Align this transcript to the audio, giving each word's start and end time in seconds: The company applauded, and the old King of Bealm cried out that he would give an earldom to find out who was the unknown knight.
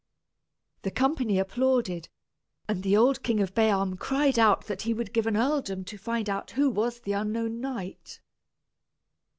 The 0.81 0.89
company 0.89 1.37
applauded, 1.37 2.09
and 2.67 2.81
the 2.81 2.97
old 2.97 3.21
King 3.21 3.39
of 3.39 3.53
Bealm 3.53 3.99
cried 3.99 4.39
out 4.39 4.65
that 4.65 4.81
he 4.81 4.95
would 4.95 5.13
give 5.13 5.27
an 5.27 5.37
earldom 5.37 5.83
to 5.85 5.95
find 5.99 6.27
out 6.27 6.49
who 6.57 6.71
was 6.71 7.01
the 7.01 7.13
unknown 7.13 7.59
knight. 7.61 8.19